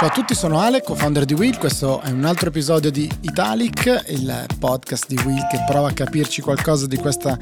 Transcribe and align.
Ciao 0.00 0.08
a 0.08 0.12
tutti, 0.12 0.34
sono 0.34 0.58
Ale, 0.58 0.80
co-founder 0.80 1.26
di 1.26 1.34
Will. 1.34 1.58
Questo 1.58 2.00
è 2.00 2.08
un 2.08 2.24
altro 2.24 2.48
episodio 2.48 2.90
di 2.90 3.06
Italic, 3.20 4.06
il 4.08 4.46
podcast 4.58 5.06
di 5.06 5.20
Will 5.26 5.46
che 5.46 5.62
prova 5.68 5.90
a 5.90 5.92
capirci 5.92 6.40
qualcosa 6.40 6.86
di 6.86 6.96
questa 6.96 7.38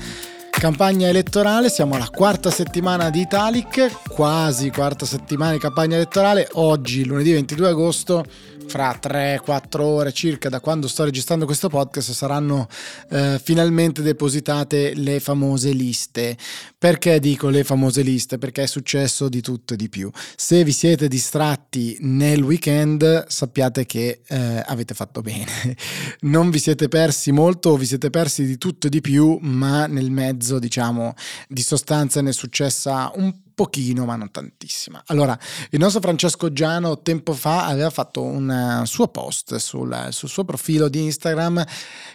campagna 0.59 1.07
elettorale. 1.07 1.71
Siamo 1.71 1.95
alla 1.95 2.11
quarta 2.11 2.51
settimana 2.51 3.11
di 3.11 3.21
Italic, 3.21 4.09
quasi 4.09 4.71
quarta 4.71 5.07
settimana 5.07 5.53
di 5.53 5.59
campagna 5.59 5.95
elettorale. 5.95 6.49
Oggi, 6.55 7.05
lunedì 7.05 7.33
22 7.33 7.69
agosto, 7.69 8.25
fra 8.69 8.99
3-4 9.01 9.81
ore 9.81 10.13
circa 10.13 10.49
da 10.49 10.61
quando 10.61 10.89
sto 10.89 11.05
registrando 11.05 11.47
questo 11.47 11.69
podcast 11.69 12.13
saranno 12.13 12.69
eh, 13.11 13.41
finalmente 13.43 14.03
depositate 14.03 14.95
le 14.95 15.21
famose 15.21 15.71
liste. 15.73 16.37
Perché 16.77 17.19
dico 17.19 17.49
le 17.49 17.65
famose 17.65 18.03
liste? 18.03 18.39
Perché 18.39 18.65
è 18.65 18.67
successo 18.67 19.29
di 19.29 19.41
tutto 19.41 19.75
e 19.75 19.77
di 19.77 19.89
più. 19.89 20.11
Se 20.37 20.63
vi 20.63 20.73
siete 20.73 21.09
distratti 21.09 21.97
nel 22.01 22.43
weekend 22.43 23.27
sappiate 23.27 23.87
che 23.87 24.21
eh, 24.27 24.63
avete 24.67 24.95
fatto 24.95 25.23
bene. 25.23 25.47
Non 26.21 26.51
vi 26.51 26.59
siete 26.59 26.89
persi 26.89 27.33
molto, 27.33 27.77
vi 27.77 27.87
siete 27.87 28.11
persi 28.11 28.45
di 28.45 28.59
tutto 28.59 28.89
e 28.89 28.91
di 28.91 29.01
più, 29.01 29.39
ma 29.41 29.87
nel 29.87 30.11
mezzo 30.11 30.48
diciamo 30.59 31.15
di 31.49 31.63
sostanza 31.63 32.23
ne 32.23 32.31
è 32.31 32.33
successa 32.33 33.11
un 33.17 33.35
pochino, 33.59 34.05
ma 34.05 34.15
non 34.15 34.31
tantissima. 34.31 35.03
Allora, 35.07 35.37
il 35.71 35.81
nostro 35.81 36.01
Francesco 36.01 36.53
Giano 36.53 37.03
tempo 37.03 37.33
fa 37.33 37.67
aveva 37.67 37.91
fatto 37.91 38.23
un 38.23 38.49
eh, 38.49 38.87
suo 38.87 39.09
post 39.09 39.57
sul, 39.57 40.07
sul 40.11 40.29
suo 40.29 40.45
profilo 40.45 40.89
di 40.89 41.03
Instagram 41.03 41.65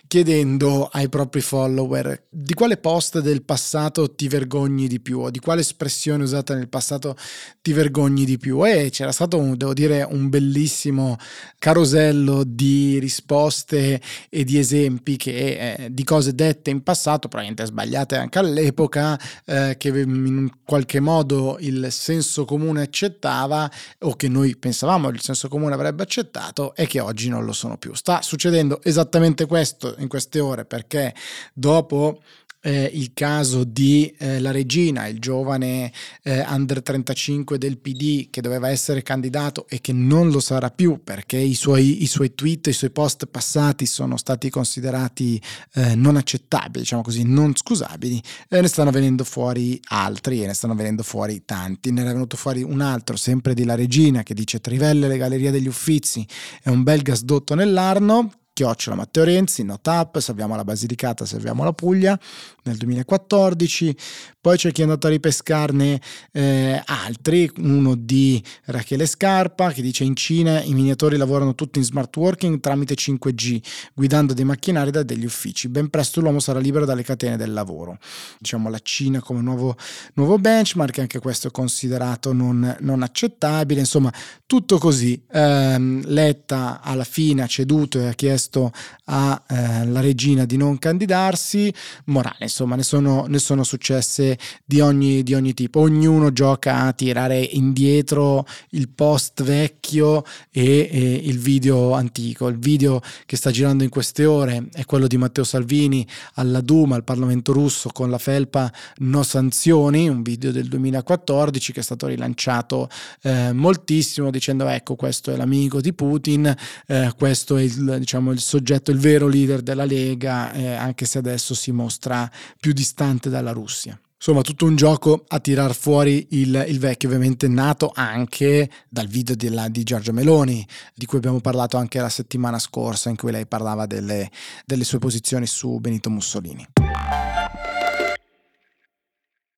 chiedendo 0.08 0.88
ai 0.92 1.10
propri 1.10 1.42
follower 1.42 2.28
di 2.30 2.54
quale 2.54 2.78
post 2.78 3.20
del 3.20 3.44
passato 3.44 4.14
ti 4.14 4.28
vergogni 4.28 4.88
di 4.88 5.02
più 5.02 5.20
o 5.20 5.32
di 5.32 5.40
quale 5.40 5.62
espressione 5.62 6.24
usata 6.24 6.54
nel 6.54 6.70
passato 6.70 7.16
ti 7.62 7.74
vergogni 7.74 8.24
di 8.24 8.38
più 8.38 8.66
e 8.66 8.90
c'era 8.90 9.12
stato 9.12 9.38
un, 9.38 9.58
devo 9.58 9.74
dire 9.74 10.08
un 10.10 10.30
bellissimo 10.30 11.18
carosello 11.58 12.44
di 12.46 13.00
risposte 13.00 14.00
e 14.30 14.44
di 14.44 14.60
esempi 14.60 15.18
che, 15.18 15.76
eh, 15.78 15.88
di 15.92 16.04
cose 16.04 16.36
dette 16.36 16.70
in 16.70 16.84
passato 16.84 17.28
probabilmente 17.28 17.66
sbagliate 17.66 18.16
anche 18.16 18.40
all'epoca 18.40 19.20
eh, 19.46 19.76
che 19.78 19.90
in 19.90 20.50
qualche 20.64 21.00
modo 21.00 21.33
il 21.60 21.88
senso 21.92 22.46
comune 22.46 22.82
accettava 22.82 23.70
o 24.00 24.16
che 24.16 24.28
noi 24.28 24.56
pensavamo 24.56 25.10
il 25.10 25.22
senso 25.22 25.48
comune 25.48 25.74
avrebbe 25.74 26.04
accettato 26.04 26.76
e 26.76 26.88
che 26.88 27.00
oggi 27.00 27.30
non 27.30 27.46
lo 27.46 27.54
sono 27.54 27.78
più. 27.78 27.94
Sta 27.94 28.22
succedendo 28.22 28.82
esattamente 28.84 29.46
questo 29.46 29.96
in 29.98 30.08
queste 30.08 30.40
ore 30.40 30.66
perché 30.66 31.14
dopo 31.54 32.22
eh, 32.66 32.90
il 32.94 33.12
caso 33.14 33.66
di 33.66 34.14
eh, 34.18 34.40
La 34.40 34.52
Regina, 34.52 35.08
il 35.08 35.20
giovane 35.20 35.92
eh, 36.24 36.46
under 36.48 36.82
35 36.82 37.58
del 37.58 37.78
PD 37.78 38.30
che 38.30 38.42
doveva 38.42 38.70
essere 38.70 39.04
candidato 39.04 39.66
e 39.68 39.82
che 39.82 39.92
non 39.92 40.30
lo 40.30 40.40
sarà 40.40 40.70
più 40.70 41.02
perché 41.04 41.38
i 41.38 41.56
suoi, 41.56 42.04
i 42.04 42.08
suoi 42.08 42.34
tweet, 42.34 42.68
i 42.68 42.74
suoi 42.74 42.92
post 42.92 43.26
passati 43.26 43.86
sono 43.86 44.16
stati 44.16 44.50
considerati 44.50 45.42
eh, 45.74 45.96
non 45.96 46.16
accettabili, 46.16 46.80
diciamo 46.80 47.02
così, 47.02 47.24
non 47.24 47.54
scusabili, 47.54 48.22
ne 48.50 48.68
stanno 48.68 48.92
venendo 48.92 49.26
fuori 49.26 49.80
altri 49.90 50.42
e 50.42 50.48
ne 50.48 50.54
stanno 50.54 50.76
venendo 50.76 51.04
fuori 51.04 51.44
tanti. 51.44 51.92
Ne 51.92 52.02
è 52.02 52.06
venuto 52.06 52.38
fuori 52.38 52.64
un 52.64 52.80
altro, 52.80 53.18
sempre 53.18 53.54
di 53.54 53.66
La 53.66 53.76
Regina, 53.76 54.24
che 54.24 54.34
dice 54.34 54.62
Trivelle, 54.62 55.08
le 55.08 55.18
gallerie 55.18 55.52
degli 55.52 55.68
Uffizi, 55.68 56.26
è 56.62 56.70
un 56.70 56.84
bel 56.84 57.02
gasdotto 57.02 57.56
nell'Arno, 57.56 58.32
chiocciola 58.54 58.96
Matteo 58.96 59.24
Renzi, 59.24 59.64
Notap, 59.64 60.20
salviamo 60.20 60.56
la 60.56 60.64
Basilicata, 60.64 61.26
salviamo 61.26 61.64
la 61.64 61.74
Puglia 61.74 62.18
nel 62.64 62.78
2014, 62.78 63.96
poi 64.40 64.58
c'è 64.58 64.72
chi 64.72 64.82
è 64.82 64.84
andato 64.84 65.08
a 65.08 65.10
ripescarne 65.10 66.00
eh, 66.32 66.82
altri, 66.86 67.52
uno 67.58 67.96
di 67.96 68.42
Rachele 68.66 69.08
Scarpa 69.08 69.72
che 69.72 69.82
dice 69.82 70.04
in 70.04 70.16
Cina 70.16 70.62
i 70.62 70.74
miniatori 70.74 71.18
lavorano 71.18 71.56
tutti 71.56 71.80
in 71.80 71.84
smart 71.84 72.16
working 72.16 72.60
tramite 72.60 72.94
5G, 72.94 73.62
guidando 73.96 74.34
dei 74.34 74.46
macchinari 74.46 74.92
da 74.92 75.02
degli 75.02 75.26
uffici, 75.26 75.68
ben 75.68 75.90
presto 75.90 76.22
l'uomo 76.22 76.40
sarà 76.40 76.60
libero 76.60 76.86
dalle 76.86 77.04
catene 77.04 77.38
del 77.38 77.54
lavoro. 77.54 77.98
Diciamo 78.38 78.70
la 78.70 78.80
Cina 78.84 79.20
come 79.20 79.42
nuovo, 79.42 79.76
nuovo 80.14 80.38
benchmark, 80.38 81.00
anche 81.00 81.20
questo 81.20 81.48
è 81.48 81.52
considerato 81.52 82.34
non, 82.34 82.78
non 82.82 83.02
accettabile, 83.02 83.80
insomma 83.80 84.14
tutto 84.46 84.78
così. 84.78 85.20
Eh, 85.32 86.02
Letta 86.06 86.82
alla 86.82 87.04
fine 87.04 87.42
ha 87.42 87.48
ceduto 87.48 88.00
e 88.00 88.08
ha 88.08 88.14
chiesto 88.14 88.43
chiesto 88.44 88.72
alla 89.06 89.42
eh, 89.48 90.02
regina 90.02 90.46
di 90.46 90.58
non 90.58 90.78
candidarsi, 90.78 91.74
morale, 92.06 92.38
insomma, 92.42 92.76
ne 92.76 92.84
sono, 92.84 93.26
ne 93.28 93.40
sono 93.40 93.64
successe 93.64 94.38
di 94.66 94.82
ogni, 94.82 95.24
di 95.24 95.34
ogni, 95.34 95.54
tipo. 95.54 95.80
Ognuno 95.82 96.32
gioca 96.34 96.82
a 96.82 96.94
tirare 96.94 97.40
indietro 97.40 98.46
il 98.70 98.90
post 98.90 99.44
vecchio 99.44 100.24
e, 100.52 100.90
e, 100.92 101.22
il 101.24 101.40
video 101.40 101.94
antico. 101.94 102.48
Il 102.48 102.58
video 102.58 103.02
che 103.26 103.36
sta 103.36 103.52
girando 103.52 103.84
in 103.84 103.90
queste 103.90 104.26
ore 104.26 104.68
è 104.74 104.86
quello 104.86 105.08
di 105.08 105.18
Matteo 105.18 105.44
Salvini 105.44 106.06
alla 106.36 106.62
Duma, 106.62 106.96
al 106.96 107.04
Parlamento 107.04 107.54
russo, 107.54 107.90
con 107.90 108.10
la 108.10 108.18
felpa 108.18 108.72
No 108.98 109.24
sanzioni, 109.24 110.10
un 110.10 110.22
video 110.22 110.52
del 110.52 110.68
2014 110.68 111.74
che 111.74 111.80
è 111.80 111.84
stato 111.84 112.08
rilanciato 112.08 112.90
eh, 113.22 113.52
moltissimo 113.54 114.30
dicendo 114.30 114.68
ecco 114.68 114.96
questo 114.96 115.32
è 115.32 115.36
l'amico 115.36 115.82
di 115.82 115.94
Putin, 115.94 116.54
eh, 116.88 117.14
questo 117.18 117.58
è 117.58 117.62
il, 117.62 117.98
diciamo, 118.00 118.33
il 118.34 118.42
soggetto, 118.42 118.92
il 118.92 118.98
vero 118.98 119.28
leader 119.28 119.62
della 119.62 119.86
Lega, 119.86 120.52
eh, 120.52 120.74
anche 120.74 121.06
se 121.06 121.20
adesso 121.20 121.54
si 121.54 121.72
mostra 121.72 122.30
più 122.60 122.74
distante 122.74 123.30
dalla 123.30 123.52
Russia. 123.52 123.98
Insomma, 124.26 124.42
tutto 124.42 124.66
un 124.66 124.78
gioco 124.78 125.26
a 125.28 125.40
tirar 125.42 125.76
fuori 125.76 126.28
il, 126.30 126.66
il 126.70 126.80
vecchio, 126.80 127.10
ovviamente 127.10 127.50
nato 127.50 127.92
anche 127.94 128.70
dal 128.88 129.08
video 129.08 129.36
di, 129.36 129.54
di 129.70 129.84
Giorgia 129.84 130.14
Meloni, 130.14 130.66
di 130.96 131.06
cui 131.06 131.18
abbiamo 131.18 131.42
parlato 131.42 131.76
anche 131.76 132.00
la 132.00 132.08
settimana 132.08 132.58
scorsa, 132.58 133.10
in 133.10 133.18
cui 133.18 133.32
lei 133.32 133.46
parlava 133.46 133.86
delle, 133.86 134.32
delle 134.66 134.86
sue 134.86 135.00
posizioni 135.00 135.46
su 135.46 135.78
Benito 135.80 136.10
Mussolini. 136.10 136.66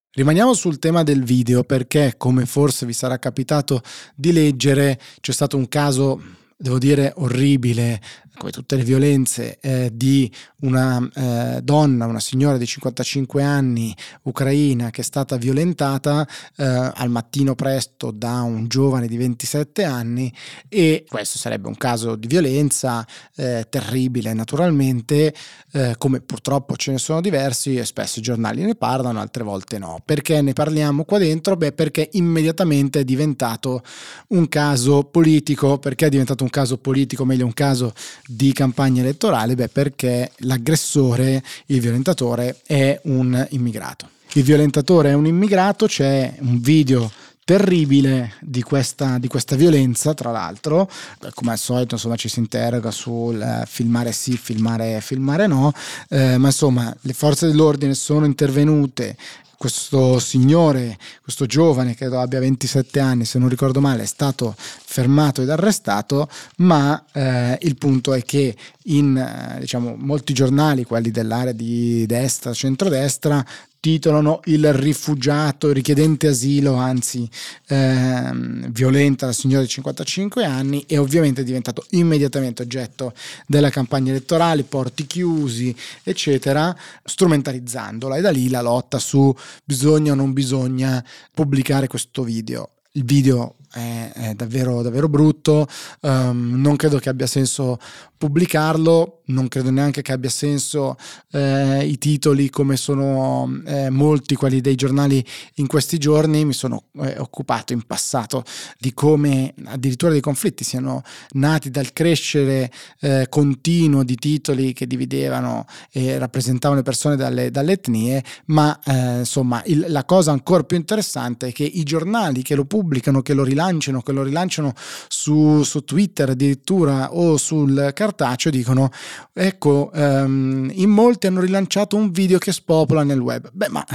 Rimaniamo 0.09 0.55
sul 0.55 0.79
tema 0.79 1.03
del 1.03 1.23
video 1.23 1.63
perché, 1.63 2.15
come 2.17 2.47
forse 2.47 2.87
vi 2.87 2.93
sarà 2.93 3.19
capitato 3.19 3.83
di 4.15 4.31
leggere, 4.31 4.99
c'è 5.21 5.31
stato 5.31 5.57
un 5.57 5.67
caso 5.67 6.19
devo 6.57 6.77
dire 6.77 7.11
orribile, 7.17 7.99
come 8.37 8.51
tutte 8.51 8.75
le 8.75 8.83
violenze, 8.83 9.57
eh, 9.61 9.89
di 9.93 10.31
una 10.61 11.07
eh, 11.13 11.59
donna, 11.61 12.05
una 12.05 12.19
signora 12.19 12.57
di 12.57 12.65
55 12.65 13.43
anni 13.43 13.95
ucraina 14.23 14.89
che 14.89 15.01
è 15.01 15.03
stata 15.03 15.37
violentata 15.37 16.27
eh, 16.57 16.63
al 16.65 17.09
mattino 17.09 17.55
presto 17.55 18.11
da 18.11 18.41
un 18.41 18.67
giovane 18.67 19.07
di 19.07 19.17
27 19.17 19.83
anni 19.83 20.31
e 20.67 21.05
questo 21.07 21.37
sarebbe 21.37 21.67
un 21.67 21.75
caso 21.75 22.15
di 22.15 22.27
violenza 22.27 23.05
eh, 23.35 23.67
terribile 23.69 24.33
naturalmente, 24.33 25.33
eh, 25.71 25.95
come 25.97 26.21
purtroppo 26.21 26.75
ce 26.75 26.91
ne 26.91 26.97
sono 26.97 27.21
diversi 27.21 27.75
e 27.75 27.85
spesso 27.85 28.19
i 28.19 28.21
giornali 28.21 28.63
ne 28.63 28.75
parlano, 28.75 29.19
altre 29.19 29.43
volte 29.43 29.77
no. 29.77 30.01
Perché 30.03 30.41
ne 30.41 30.53
parliamo 30.53 31.03
qua 31.03 31.17
dentro? 31.17 31.55
Beh, 31.57 31.73
perché 31.73 32.09
immediatamente 32.13 33.01
è 33.01 33.03
diventato 33.03 33.83
un 34.29 34.47
caso 34.47 35.03
politico, 35.03 35.77
perché 35.79 36.07
è 36.07 36.09
diventato 36.09 36.44
un 36.45 36.49
caso 36.49 36.77
politico, 36.77 37.25
meglio 37.25 37.45
un 37.45 37.53
caso 37.53 37.93
di 38.25 38.53
campagna 38.53 39.01
elettorale? 39.01 39.55
Beh, 39.55 39.67
perché 39.67 40.31
l'aggressore, 40.37 41.43
il 41.67 41.81
violentatore, 41.81 42.61
è 42.65 42.99
un 43.03 43.45
immigrato. 43.49 44.09
Il 44.33 44.43
violentatore 44.43 45.09
è 45.09 45.13
un 45.13 45.25
immigrato, 45.25 45.85
c'è 45.87 46.35
un 46.39 46.59
video 46.59 47.11
terribile 47.45 48.33
di 48.41 48.63
questa, 48.63 49.19
di 49.19 49.27
questa, 49.27 49.55
violenza, 49.55 50.15
tra 50.15 50.31
l'altro, 50.31 50.89
come 51.35 51.51
al 51.51 51.59
solito 51.59 51.93
insomma 51.93 52.15
ci 52.15 52.27
si 52.27 52.39
interroga 52.39 52.89
sul 52.89 53.39
eh, 53.39 53.63
filmare 53.67 54.11
sì, 54.11 54.35
filmare, 54.35 54.99
filmare 54.99 55.45
no, 55.45 55.71
eh, 56.09 56.37
ma 56.37 56.47
insomma 56.47 56.93
le 57.01 57.13
forze 57.13 57.45
dell'ordine 57.45 57.93
sono 57.93 58.25
intervenute, 58.25 59.15
questo 59.65 60.19
signore, 60.19 60.95
questo 61.23 61.47
giovane, 61.47 61.95
credo 61.95 62.19
abbia 62.19 62.39
27 62.39 62.99
anni, 62.99 63.25
se 63.25 63.39
non 63.39 63.49
ricordo 63.49 63.81
male, 63.81 64.03
è 64.03 64.05
stato 64.05 64.53
fermato 64.57 65.41
ed 65.41 65.49
arrestato, 65.49 66.29
ma 66.57 67.03
eh, 67.11 67.57
il 67.61 67.75
punto 67.75 68.13
è 68.13 68.21
che 68.21 68.55
in 68.83 69.17
eh, 69.17 69.59
diciamo, 69.61 69.95
molti 69.97 70.33
giornali, 70.33 70.83
quelli 70.83 71.09
dell'area 71.09 71.51
di 71.51 72.05
destra, 72.05 72.53
centrodestra, 72.53 73.43
titolano 73.85 74.39
il 74.45 74.73
rifugiato, 74.73 75.71
richiedente 75.71 76.25
asilo, 76.25 76.73
anzi 76.73 77.29
ehm, 77.67 78.71
violenta 78.71 79.27
la 79.27 79.31
signora 79.31 79.61
di 79.61 79.67
55 79.67 80.43
anni 80.43 80.83
e 80.87 80.97
ovviamente 80.97 81.41
è 81.41 81.43
diventato 81.43 81.85
immediatamente 81.91 82.63
oggetto 82.63 83.13
della 83.45 83.69
campagna 83.69 84.09
elettorale, 84.09 84.63
porti 84.63 85.05
chiusi, 85.05 85.75
eccetera, 86.01 86.75
strumentalizzandola 87.03 88.17
e 88.17 88.21
da 88.21 88.31
lì 88.31 88.49
la 88.49 88.61
lotta 88.61 88.97
su 88.97 89.31
bisogna 89.63 90.13
o 90.13 90.15
non 90.15 90.33
bisogna 90.33 91.05
pubblicare 91.31 91.85
questo 91.85 92.23
video. 92.23 92.69
Il 92.93 93.05
video 93.05 93.57
è, 93.75 94.11
è 94.13 94.33
davvero, 94.35 94.81
davvero 94.81 95.09
brutto, 95.09 95.67
um, 96.01 96.53
non 96.55 96.77
credo 96.77 96.97
che 96.97 97.09
abbia 97.09 97.27
senso 97.27 97.77
pubblicarlo, 98.17 99.23
non 99.25 99.47
credo 99.49 99.69
neanche 99.71 100.01
che 100.01 100.13
abbia 100.13 100.29
senso 100.29 100.95
eh, 101.31 101.85
i 101.85 101.97
titoli 101.97 102.49
come 102.49 102.77
sono 102.77 103.61
eh, 103.65 103.89
molti 103.89 104.35
quelli 104.35 104.61
dei 104.61 104.75
giornali 104.75 105.23
in 105.55 105.67
questi 105.67 105.97
giorni, 105.97 106.45
mi 106.45 106.53
sono 106.53 106.85
eh, 107.01 107.15
occupato 107.17 107.73
in 107.73 107.81
passato 107.83 108.43
di 108.79 108.93
come 108.93 109.53
addirittura 109.65 110.11
dei 110.11 110.21
conflitti 110.21 110.63
siano 110.63 111.01
nati 111.31 111.69
dal 111.69 111.91
crescere 111.91 112.71
eh, 113.01 113.27
continuo 113.29 114.03
di 114.03 114.15
titoli 114.15 114.71
che 114.71 114.87
dividevano 114.87 115.65
e 115.91 116.17
rappresentavano 116.17 116.79
le 116.79 116.85
persone 116.85 117.15
dalle, 117.17 117.51
dalle 117.51 117.73
etnie, 117.73 118.23
ma 118.45 118.79
eh, 118.85 119.19
insomma 119.19 119.61
il, 119.65 119.85
la 119.89 120.05
cosa 120.05 120.31
ancora 120.31 120.63
più 120.63 120.77
interessante 120.77 121.47
è 121.47 121.51
che 121.51 121.63
i 121.63 121.83
giornali 121.83 122.41
che 122.41 122.55
lo 122.55 122.65
pubblicano, 122.65 123.21
che 123.21 123.33
lo 123.33 123.43
rilanciano, 123.65 124.01
che 124.01 124.11
lo 124.11 124.23
rilanciano 124.23 124.73
su, 125.07 125.63
su 125.63 125.83
Twitter 125.83 126.29
addirittura 126.29 127.13
o 127.13 127.37
sul 127.37 127.91
cartaceo 127.93 128.51
dicono 128.51 128.91
ecco 129.33 129.89
um, 129.93 130.69
in 130.73 130.89
molti 130.89 131.27
hanno 131.27 131.41
rilanciato 131.41 131.95
un 131.95 132.11
video 132.11 132.37
che 132.37 132.51
spopola 132.51 133.03
nel 133.03 133.19
web. 133.19 133.49
Beh 133.51 133.69
ma 133.69 133.85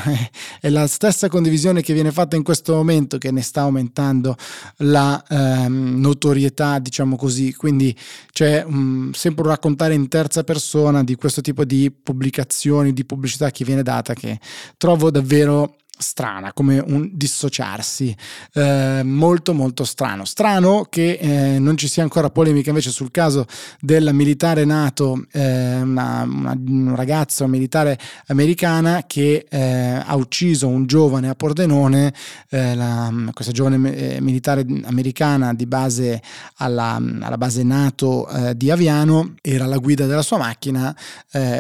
è 0.61 0.69
la 0.69 0.87
stessa 0.87 1.29
condivisione 1.29 1.83
che 1.83 1.95
viene 1.95 2.13
fatta 2.13 2.37
in 2.37 2.43
questo 2.43 2.75
momento 2.75 3.19
che 3.19 3.31
ne 3.31 3.43
sta 3.43 3.63
aumentando 3.63 4.37
la 4.79 5.23
um, 5.29 6.01
notorietà 6.01 6.79
diciamo 6.79 7.17
così, 7.17 7.55
quindi 7.55 7.97
c'è 8.33 8.65
um, 8.67 9.13
sempre 9.13 9.45
un 9.45 9.51
raccontare 9.51 9.95
in 9.95 10.09
terza 10.09 10.45
persona 10.45 11.05
di 11.05 11.15
questo 11.15 11.41
tipo 11.41 11.65
di 11.65 11.91
pubblicazioni, 11.91 12.93
di 12.93 13.05
pubblicità 13.05 13.51
che 13.51 13.65
viene 13.65 13.83
data 13.83 14.15
che 14.15 14.39
trovo 14.77 15.11
davvero 15.11 15.77
strana, 16.01 16.53
come 16.53 16.79
un 16.79 17.11
dissociarsi, 17.13 18.17
eh, 18.55 19.03
molto 19.05 19.53
molto 19.55 19.85
strano. 19.85 20.25
Strano 20.25 20.87
che 20.89 21.19
eh, 21.21 21.59
non 21.59 21.77
ci 21.77 21.89
sia 21.89 22.03
ancora 22.03 22.31
polemica 22.31 22.71
invece 22.71 22.91
sul 22.91 23.11
caso 23.11 23.47
della 23.81 24.13
militare 24.13 24.65
nato, 24.65 25.27
eh, 25.33 25.81
una, 25.81 26.23
una, 26.23 26.59
una, 26.67 26.95
ragazza 26.95 27.47
militare 27.47 27.99
americana 28.27 29.05
che 29.07 29.47
eh, 29.49 30.03
ha 30.05 30.15
ucciso 30.17 30.69
un 30.69 30.87
giovane 30.87 31.29
a 31.29 31.35
Pordenone, 31.35 32.15
eh, 32.49 32.75
la, 32.75 33.13
questa 33.33 33.53
giovane 33.53 33.95
eh, 33.95 34.21
militare 34.21 34.65
americana 34.85 35.53
di 35.55 35.67
base 35.67 36.23
alla, 36.57 37.01
alla 37.21 37.39
base 37.39 37.63
nato 37.63 38.29
di 38.55 38.71
Aviano, 38.71 39.35
era 39.43 39.65
alla 39.65 39.79
guida 39.79 40.07
della 40.07 40.23
sua 40.23 40.39
macchina 40.39 40.95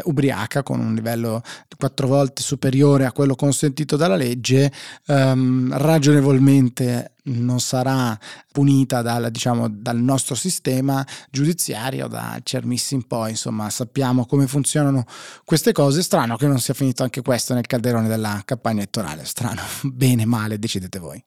ubriaca 0.04 0.62
con 0.62 0.80
un 0.80 0.94
livello 0.94 1.42
quattro 1.76 2.06
volte 2.06 2.42
superiore 2.42 3.06
a 3.06 3.12
quello 3.12 3.34
consentito 3.34 3.96
dalla 3.96 4.16
legge 4.16 4.29
legge 4.30 4.72
um, 5.06 5.76
ragionevolmente 5.76 7.12
non 7.24 7.60
sarà 7.60 8.18
punita 8.50 9.02
dal, 9.02 9.30
diciamo, 9.30 9.68
dal 9.68 9.98
nostro 9.98 10.34
sistema 10.34 11.06
giudiziario 11.30 12.08
da 12.08 12.38
Cermissi 12.42 12.94
in 12.94 13.06
poi, 13.06 13.30
insomma 13.30 13.68
sappiamo 13.70 14.26
come 14.26 14.46
funzionano 14.46 15.04
queste 15.44 15.72
cose, 15.72 16.02
strano 16.02 16.36
che 16.36 16.46
non 16.46 16.58
sia 16.58 16.74
finito 16.74 17.02
anche 17.02 17.22
questo 17.22 17.54
nel 17.54 17.66
calderone 17.66 18.08
della 18.08 18.42
campagna 18.44 18.78
elettorale, 18.78 19.24
strano, 19.24 19.62
bene, 19.84 20.24
male, 20.24 20.58
decidete 20.58 20.98
voi. 20.98 21.22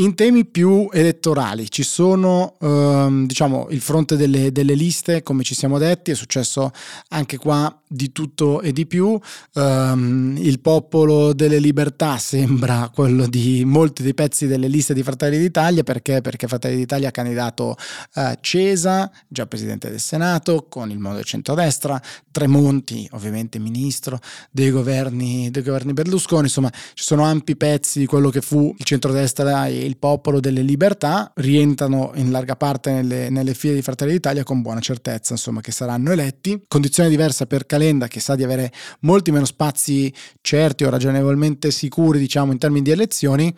In 0.00 0.14
temi 0.14 0.44
più 0.44 0.88
elettorali 0.92 1.68
ci 1.68 1.82
sono 1.82 2.54
ehm, 2.60 3.26
diciamo 3.26 3.66
il 3.70 3.80
fronte 3.80 4.16
delle, 4.16 4.52
delle, 4.52 4.74
liste, 4.74 5.24
come 5.24 5.42
ci 5.42 5.56
siamo 5.56 5.76
detti, 5.76 6.12
è 6.12 6.14
successo 6.14 6.70
anche 7.08 7.36
qua 7.36 7.82
di 7.88 8.12
tutto 8.12 8.60
e 8.60 8.72
di 8.72 8.86
più. 8.86 9.18
Um, 9.54 10.36
il 10.38 10.60
popolo 10.60 11.32
delle 11.32 11.58
libertà 11.58 12.16
sembra 12.18 12.90
quello 12.94 13.26
di 13.26 13.64
molti 13.64 14.04
dei 14.04 14.14
pezzi 14.14 14.46
delle 14.46 14.68
liste 14.68 14.94
di 14.94 15.02
Fratelli 15.02 15.38
d'Italia. 15.38 15.82
Perché, 15.82 16.20
perché 16.20 16.46
Fratelli 16.46 16.76
d'Italia 16.76 17.08
ha 17.08 17.12
candidato 17.12 17.74
uh, 18.14 18.34
Cesa, 18.40 19.10
già 19.26 19.46
presidente 19.46 19.90
del 19.90 20.00
Senato, 20.00 20.66
con 20.68 20.92
il 20.92 20.98
mondo 20.98 21.16
del 21.16 21.26
centrodestra, 21.26 22.00
Tremonti, 22.30 23.08
ovviamente 23.12 23.58
ministro 23.58 24.20
dei 24.52 24.70
governi, 24.70 25.50
dei 25.50 25.62
governi 25.62 25.92
Berlusconi, 25.92 26.44
insomma 26.44 26.70
ci 26.94 27.02
sono 27.02 27.24
ampi 27.24 27.56
pezzi 27.56 27.98
di 27.98 28.06
quello 28.06 28.30
che 28.30 28.42
fu 28.42 28.72
il 28.78 28.84
centrodestra 28.84 29.66
e 29.66 29.87
il 29.88 29.96
popolo 29.96 30.38
delle 30.38 30.62
libertà, 30.62 31.32
rientrano 31.34 32.12
in 32.14 32.30
larga 32.30 32.54
parte 32.54 32.92
nelle, 32.92 33.30
nelle 33.30 33.54
file 33.54 33.74
di 33.74 33.82
Fratelli 33.82 34.12
d'Italia 34.12 34.44
con 34.44 34.62
buona 34.62 34.80
certezza 34.80 35.32
insomma 35.32 35.60
che 35.60 35.72
saranno 35.72 36.12
eletti. 36.12 36.62
Condizione 36.68 37.08
diversa 37.08 37.46
per 37.46 37.66
Calenda 37.66 38.06
che 38.06 38.20
sa 38.20 38.36
di 38.36 38.44
avere 38.44 38.72
molti 39.00 39.32
meno 39.32 39.44
spazi 39.44 40.12
certi 40.40 40.84
o 40.84 40.90
ragionevolmente 40.90 41.70
sicuri 41.70 42.18
diciamo 42.18 42.52
in 42.52 42.58
termini 42.58 42.82
di 42.82 42.90
elezioni 42.90 43.54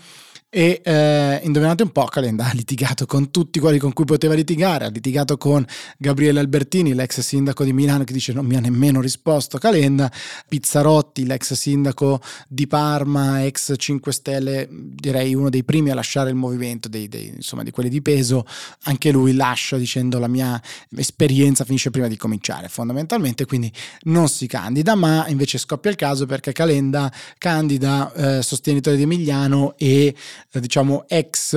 e 0.53 0.81
eh, 0.83 1.41
indovinate 1.45 1.85
un 1.85 1.93
po', 1.93 2.07
Calenda 2.07 2.47
ha 2.47 2.53
litigato 2.53 3.07
con 3.07 3.31
tutti 3.31 3.61
quelli 3.61 3.79
con 3.79 3.93
cui 3.93 4.05
poteva 4.05 4.35
litigare, 4.35 4.85
ha 4.85 4.89
litigato 4.89 5.39
con 5.39 5.65
Gabriele 5.97 6.41
Albertini, 6.41 6.93
l'ex 6.93 7.21
sindaco 7.21 7.63
di 7.63 7.73
Milano 7.73 8.03
che 8.03 8.13
dice 8.13 8.33
non 8.33 8.47
mi 8.47 8.57
ha 8.57 8.61
nemmeno 8.61 9.01
risposto. 9.01 9.59
Calenda, 9.59 10.11
Pizzarotti, 10.49 11.25
l'ex 11.25 11.53
sindaco 11.53 12.21
di 12.49 12.67
Parma, 12.67 13.45
ex 13.45 13.75
5 13.77 14.13
Stelle, 14.13 14.69
direi 14.69 15.37
uno 15.37 15.51
dei 15.51 15.63
primi 15.63 15.91
a 15.91 15.95
lasciare 15.95 16.31
il 16.31 16.37
movimento, 16.37 16.89
dei, 16.89 17.07
dei, 17.07 17.29
insomma 17.29 17.63
di 17.63 17.71
quelli 17.71 17.89
di 17.89 18.03
peso, 18.03 18.45
anche 18.85 19.13
lui 19.13 19.35
lascia 19.35 19.77
dicendo 19.77 20.19
la 20.19 20.27
mia 20.27 20.61
esperienza 20.97 21.65
finisce 21.65 21.91
prima 21.91 22.09
di 22.09 22.17
cominciare 22.17 22.69
fondamentalmente, 22.69 23.47
quindi 23.47 23.73
non 24.03 24.29
si 24.29 24.49
candida, 24.49 24.97
ma 24.97 25.29
invece 25.29 25.59
scoppia 25.59 25.91
il 25.91 25.97
caso 25.97 26.27
perché 26.27 26.51
Calenda 26.51 27.13
candida 27.39 28.13
eh, 28.15 28.43
sostenitore 28.43 28.97
di 28.97 29.03
Emiliano 29.03 29.75
e 29.77 30.13
eh, 30.53 30.61
diciamo 30.61 31.05
ex 31.09 31.55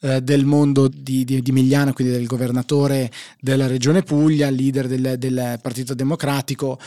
eh, 0.00 0.22
del 0.22 0.44
mondo 0.44 0.88
di, 0.88 1.24
di, 1.24 1.42
di, 1.42 1.52
Migliano, 1.52 1.92
quindi 1.92 2.12
del 2.12 2.26
governatore 2.26 3.10
della 3.40 3.66
regione 3.66 4.02
Puglia, 4.02 4.50
leader 4.50 4.86
del, 4.86 5.16
del 5.18 5.58
Partito 5.60 5.94
Democratico 5.94 6.78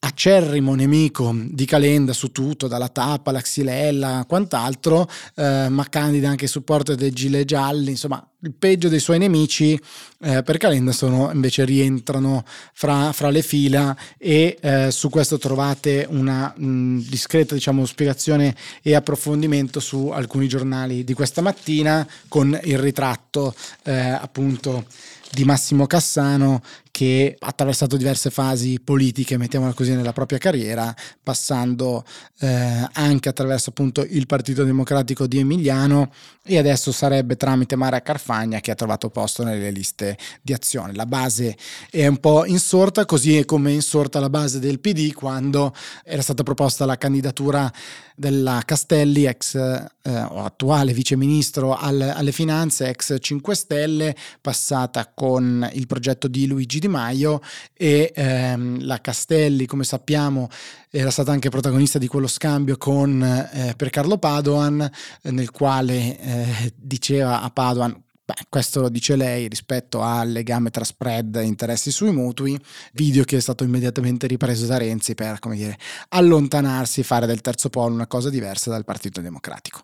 acerrimo 0.00 0.74
nemico 0.74 1.34
di 1.34 1.66
Calenda 1.66 2.12
su 2.12 2.32
tutto, 2.32 2.68
dalla 2.68 2.88
tappa, 2.88 3.32
la 3.32 3.40
xylella, 3.40 4.24
quant'altro, 4.26 5.08
eh, 5.36 5.68
ma 5.68 5.86
candida 5.88 6.28
anche 6.28 6.44
il 6.44 6.50
supporto 6.50 6.94
dei 6.94 7.12
gilet 7.12 7.44
gialli, 7.44 7.90
insomma 7.90 8.24
il 8.42 8.54
peggio 8.54 8.88
dei 8.88 9.00
suoi 9.00 9.18
nemici 9.18 9.78
eh, 10.20 10.42
per 10.42 10.56
Calenda 10.56 10.92
sono 10.92 11.30
invece 11.30 11.66
rientrano 11.66 12.44
fra, 12.72 13.12
fra 13.12 13.28
le 13.28 13.42
fila 13.42 13.94
e 14.16 14.56
eh, 14.58 14.90
su 14.90 15.10
questo 15.10 15.36
trovate 15.36 16.06
una 16.08 16.52
mh, 16.56 17.06
discreta 17.08 17.54
diciamo, 17.54 17.84
spiegazione 17.84 18.54
e 18.82 18.94
approfondimento 18.94 19.80
su 19.80 20.08
alcuni 20.08 20.48
giornali 20.48 21.04
di 21.04 21.12
questa 21.12 21.42
mattina 21.42 22.06
con 22.28 22.58
il 22.64 22.78
ritratto 22.78 23.54
eh, 23.84 23.92
appunto 23.92 24.86
di 25.30 25.44
Massimo 25.44 25.86
Cassano 25.86 26.60
che 26.90 27.36
ha 27.38 27.46
attraversato 27.46 27.96
diverse 27.96 28.30
fasi 28.30 28.80
politiche, 28.82 29.36
mettiamola 29.36 29.72
così, 29.72 29.94
nella 29.94 30.12
propria 30.12 30.38
carriera, 30.38 30.94
passando 31.22 32.04
eh, 32.40 32.88
anche 32.92 33.28
attraverso 33.28 33.70
appunto 33.70 34.04
il 34.06 34.26
Partito 34.26 34.64
Democratico 34.64 35.26
di 35.26 35.38
Emiliano 35.38 36.12
e 36.44 36.58
adesso 36.58 36.90
sarebbe 36.90 37.36
tramite 37.36 37.76
Mara 37.76 38.02
Carfagna 38.02 38.60
che 38.60 38.72
ha 38.72 38.74
trovato 38.74 39.08
posto 39.08 39.44
nelle 39.44 39.70
liste 39.70 40.18
di 40.42 40.52
azione. 40.52 40.94
La 40.94 41.06
base 41.06 41.56
è 41.90 42.06
un 42.06 42.18
po' 42.18 42.44
insorta, 42.44 43.04
così 43.04 43.44
come 43.44 43.70
è 43.70 43.74
insorta 43.74 44.18
la 44.18 44.30
base 44.30 44.58
del 44.58 44.80
PD 44.80 45.12
quando 45.12 45.72
era 46.04 46.22
stata 46.22 46.42
proposta 46.42 46.84
la 46.84 46.98
candidatura 46.98 47.72
della 48.16 48.60
Castelli, 48.66 49.24
ex 49.24 49.54
eh, 49.54 49.88
o 50.02 50.44
attuale 50.44 50.92
viceministro 50.92 51.74
al, 51.74 52.00
alle 52.00 52.32
finanze, 52.32 52.88
ex 52.88 53.16
5 53.18 53.54
Stelle, 53.54 54.14
passata 54.42 55.10
con 55.20 55.68
il 55.74 55.86
progetto 55.86 56.28
di 56.28 56.46
Luigi 56.46 56.78
Di 56.78 56.88
Maio 56.88 57.42
e 57.74 58.10
ehm, 58.14 58.86
la 58.86 59.02
Castelli, 59.02 59.66
come 59.66 59.84
sappiamo, 59.84 60.48
era 60.88 61.10
stata 61.10 61.30
anche 61.30 61.50
protagonista 61.50 61.98
di 61.98 62.06
quello 62.06 62.26
scambio 62.26 62.78
con, 62.78 63.22
eh, 63.22 63.74
per 63.76 63.90
Carlo 63.90 64.16
Padoan, 64.16 64.90
nel 65.24 65.50
quale 65.50 66.18
eh, 66.18 66.72
diceva 66.74 67.42
a 67.42 67.50
Padoan 67.50 68.02
Beh, 68.30 68.44
questo 68.48 68.80
lo 68.80 68.88
dice 68.88 69.16
lei 69.16 69.48
rispetto 69.48 70.02
al 70.02 70.30
legame 70.30 70.70
tra 70.70 70.84
spread 70.84 71.34
e 71.34 71.42
interessi 71.42 71.90
sui 71.90 72.12
mutui, 72.12 72.56
video 72.92 73.24
che 73.24 73.38
è 73.38 73.40
stato 73.40 73.64
immediatamente 73.64 74.28
ripreso 74.28 74.66
da 74.66 74.78
Renzi 74.78 75.16
per, 75.16 75.40
come 75.40 75.56
dire, 75.56 75.76
allontanarsi 76.10 77.00
e 77.00 77.02
fare 77.02 77.26
del 77.26 77.40
terzo 77.40 77.70
polo 77.70 77.92
una 77.92 78.06
cosa 78.06 78.30
diversa 78.30 78.70
dal 78.70 78.84
Partito 78.84 79.20
Democratico. 79.20 79.82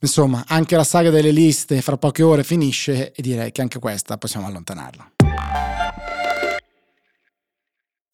Insomma, 0.00 0.44
anche 0.46 0.76
la 0.76 0.84
saga 0.84 1.08
delle 1.08 1.30
liste 1.30 1.80
fra 1.80 1.96
poche 1.96 2.22
ore 2.22 2.44
finisce 2.44 3.12
e 3.12 3.22
direi 3.22 3.50
che 3.50 3.62
anche 3.62 3.78
questa 3.78 4.18
possiamo 4.18 4.46
allontanarla. 4.46 5.12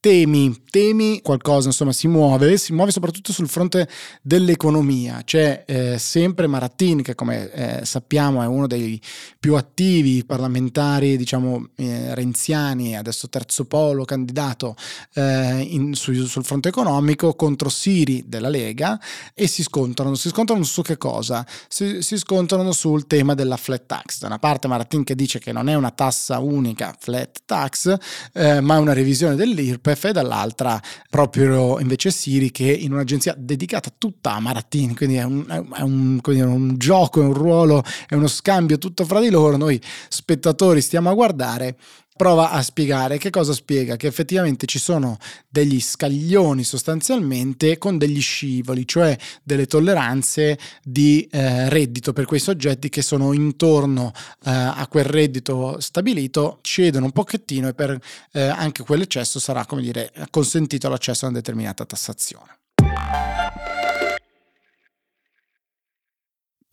Temi, 0.03 0.65
temi 0.69 1.21
qualcosa 1.23 1.69
insomma 1.69 1.93
si 1.93 2.09
muove, 2.09 2.57
si 2.57 2.73
muove 2.73 2.91
soprattutto 2.91 3.33
sul 3.33 3.49
fronte 3.49 3.89
dell'economia. 4.21 5.23
C'è 5.23 5.63
eh, 5.65 5.97
sempre 5.97 6.49
Marattin 6.49 7.03
che 7.03 7.15
come 7.15 7.53
eh, 7.53 7.85
sappiamo 7.85 8.43
è 8.43 8.47
uno 8.47 8.67
dei 8.67 9.01
più 9.39 9.55
attivi 9.55 10.25
parlamentari 10.25 11.17
diciamo 11.17 11.69
eh, 11.77 12.17
renziani, 12.17 12.97
adesso 12.97 13.29
terzo 13.29 13.65
polo 13.67 14.05
candidato 14.05 14.75
eh, 15.15 15.61
in, 15.61 15.95
su, 15.95 16.13
sul 16.27 16.45
fronte 16.45 16.71
economico 16.71 17.37
contro 17.37 17.69
Siri 17.69 18.25
della 18.27 18.49
Lega 18.49 18.99
e 19.35 19.47
si 19.47 19.63
scontrano, 19.63 20.17
si 20.17 20.31
scontrano 20.31 20.65
su 20.65 20.83
che 20.83 20.97
cosa? 20.97 21.47
Si, 21.69 22.03
si 22.03 22.19
scontrano 22.19 22.73
sul 22.73 23.07
tema 23.07 23.35
della 23.35 23.57
flat 23.57 23.87
tax. 23.87 24.19
Da 24.19 24.27
una 24.27 24.41
parte 24.41 24.67
Marattin 24.67 25.05
che 25.05 25.15
dice 25.15 25.39
che 25.39 25.53
non 25.53 25.69
è 25.69 25.75
una 25.75 25.93
tassa 25.93 26.41
unica 26.41 26.93
flat 26.99 27.43
tax 27.45 27.97
eh, 28.33 28.61
ma 28.61 28.75
è 28.75 28.79
una 28.79 28.95
revisione 28.95 29.37
dell'IRPE 29.37 29.91
IRPEF 29.93 30.05
e 30.05 30.13
dall'altra 30.13 30.81
proprio 31.09 31.79
invece 31.79 32.11
Siri 32.11 32.51
che 32.51 32.71
in 32.71 32.93
un'agenzia 32.93 33.35
dedicata 33.37 33.91
tutta 33.97 34.35
a 34.35 34.41
Marattini, 34.41 34.95
quindi 34.95 35.17
è 35.17 35.23
un, 35.23 35.45
è 35.49 35.83
un, 35.83 36.19
quindi 36.21 36.43
è 36.43 36.45
un 36.45 36.79
gioco, 36.79 37.21
è 37.21 37.25
un 37.25 37.35
ruolo, 37.35 37.83
è 38.09 38.15
uno 38.15 38.29
scambio 38.29 38.79
tutto 38.79 39.05
fra 39.05 39.21
di 39.21 39.31
loro, 39.31 39.57
noi 39.57 39.81
spettatori 40.09 40.81
stiamo 40.81 41.11
a 41.11 41.15
guardare 41.15 41.77
prova 42.23 42.51
a 42.53 42.63
spiegare 42.63 43.19
che 43.19 43.31
cosa 43.31 43.53
spiega 43.53 43.97
che 43.97 44.07
effettivamente 44.07 44.65
ci 44.67 44.79
sono 44.79 45.19
degli 45.49 45.81
scaglioni 45.81 46.63
sostanzialmente 46.63 47.79
con 47.79 47.99
degli 47.99 48.21
scivoli, 48.21 48.87
cioè 48.87 49.19
delle 49.43 49.67
tolleranze 49.67 50.57
di 50.85 51.27
eh, 51.33 51.69
reddito 51.69 52.13
per 52.13 52.27
quei 52.27 52.39
soggetti 52.39 52.91
che 52.91 53.03
sono 53.03 53.33
intorno 53.33 54.13
eh, 54.45 54.51
a 54.53 54.87
quel 54.89 55.03
reddito 55.03 55.81
stabilito, 55.81 56.61
cedono 56.63 57.07
un 57.07 57.11
pochettino 57.11 57.67
e 57.67 57.75
per 57.75 57.99
eh, 58.31 58.43
anche 58.43 58.85
quell'eccesso 58.85 59.41
sarà 59.41 59.67
come 59.67 59.83
dire 59.83 60.13
consentito 60.31 60.89
l'accesso 60.89 61.25
a 61.25 61.29
una 61.29 61.39
determinata 61.39 61.85
tassazione. 61.85 62.59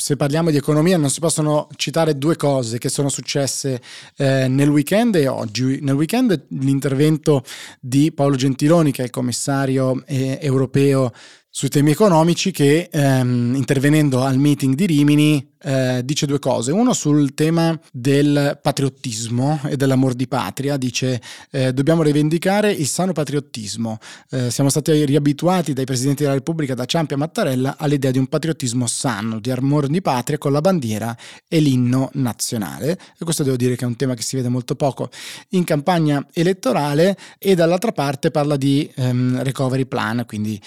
Se 0.02 0.16
parliamo 0.16 0.50
di 0.50 0.56
economia 0.56 0.96
non 0.96 1.10
si 1.10 1.20
possono 1.20 1.68
citare 1.76 2.18
due 2.18 2.38
cose 2.38 2.78
che 2.78 2.88
sono 2.88 3.10
successe 3.10 3.82
eh, 4.16 4.48
nel 4.48 4.70
weekend 4.70 5.16
e 5.16 5.28
oggi. 5.28 5.80
Nel 5.82 5.96
weekend 5.96 6.46
l'intervento 6.52 7.44
di 7.82 8.14
Paolo 8.14 8.38
Gentiloni, 8.38 8.94
che 8.94 9.02
è 9.02 9.06
il 9.06 9.12
commissario 9.12 10.02
eh, 10.06 10.40
europeo 10.42 11.12
sui 11.50 11.68
temi 11.68 11.92
economici, 11.92 12.52
che 12.52 12.88
ehm, 12.90 13.56
intervenendo 13.56 14.24
al 14.24 14.38
meeting 14.38 14.74
di 14.74 14.86
Rimini 14.86 15.56
eh, 15.62 16.02
dice 16.04 16.26
due 16.26 16.40
cose. 16.40 16.72
Uno 16.72 16.94
sul 16.94 17.34
tema 17.34 17.78
del 17.92 18.60
patriottismo 18.62 19.62
e 19.66 19.76
dell'amor 19.76 20.14
di 20.14 20.28
patria, 20.28 20.78
dice 20.78 21.22
eh, 21.52 21.74
dobbiamo 21.74 22.02
rivendicare 22.02 22.72
il 22.72 22.88
sano 22.88 23.12
patriottismo. 23.12 23.98
Eh, 24.30 24.52
siamo 24.52 24.70
stati 24.70 25.06
riabituati 25.06 25.74
dai 25.74 25.86
presidenti 25.86 26.24
della 26.24 26.36
Repubblica, 26.36 26.74
da 26.74 26.86
Ciampi 26.86 27.14
a 27.14 27.18
Mattarella, 27.18 27.76
all'idea 27.78 28.12
di 28.12 28.18
un 28.18 28.28
patriottismo 28.28 28.88
sano, 28.88 29.40
di 29.40 29.52
amor 29.52 29.88
di 29.88 30.02
patria 30.02 30.38
con 30.38 30.52
la 30.52 30.62
bandiera 30.62 31.16
e 31.48 31.60
l'inno 31.60 32.10
nazionale. 32.14 32.98
E 33.18 33.24
questo 33.24 33.44
devo 33.44 33.56
dire 33.56 33.76
che 33.76 33.84
è 33.84 33.88
un 33.88 33.96
tema 33.96 34.14
che 34.14 34.22
si 34.22 34.36
vede 34.36 34.50
molto 34.50 34.76
poco 34.76 35.10
in 35.50 35.64
campagna 35.64 36.26
elettorale 36.34 37.18
e 37.38 37.56
dall'altra 37.56 37.92
parte 37.92 38.32
parla 38.32 38.56
di 38.56 38.90
ehm, 38.96 39.44
recovery 39.44 39.86
plan, 39.86 40.24
quindi 40.26 40.60